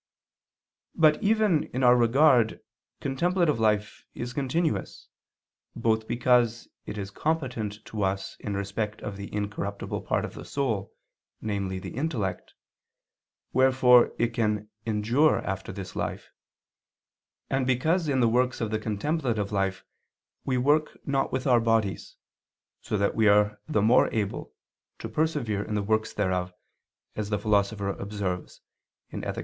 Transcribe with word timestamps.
But 0.95 1.21
even 1.21 1.65
in 1.75 1.83
our 1.83 1.95
regard 1.95 2.59
contemplative 3.01 3.59
life 3.59 4.07
is 4.15 4.33
continuous 4.33 5.07
both 5.75 6.07
because 6.07 6.67
it 6.87 6.97
is 6.97 7.11
competent 7.11 7.85
to 7.85 8.01
us 8.01 8.35
in 8.39 8.55
respect 8.55 9.03
of 9.03 9.15
the 9.15 9.31
incorruptible 9.31 10.01
part 10.01 10.25
of 10.25 10.33
the 10.33 10.43
soul, 10.43 10.91
namely 11.39 11.77
the 11.77 11.91
intellect, 11.91 12.55
wherefore 13.53 14.15
it 14.17 14.29
can 14.29 14.71
endure 14.87 15.37
after 15.47 15.71
this 15.71 15.95
life 15.95 16.31
and 17.47 17.67
because 17.67 18.07
in 18.07 18.21
the 18.21 18.27
works 18.27 18.59
of 18.59 18.71
the 18.71 18.79
contemplative 18.79 19.51
life 19.51 19.83
we 20.43 20.57
work 20.57 20.97
not 21.05 21.31
with 21.31 21.45
our 21.45 21.59
bodies, 21.59 22.15
so 22.81 22.97
that 22.97 23.13
we 23.13 23.27
are 23.27 23.61
the 23.67 23.83
more 23.83 24.11
able 24.11 24.51
to 24.97 25.07
persevere 25.07 25.61
in 25.61 25.75
the 25.75 25.83
works 25.83 26.11
thereof, 26.11 26.51
as 27.15 27.29
the 27.29 27.37
Philosopher 27.37 27.89
observes 27.89 28.61
(Ethic. 29.13 29.37